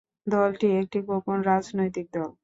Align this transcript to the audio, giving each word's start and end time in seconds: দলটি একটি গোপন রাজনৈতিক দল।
দলটি 0.27 0.67
একটি 0.79 0.97
গোপন 1.07 1.37
রাজনৈতিক 1.43 2.05
দল। 2.13 2.29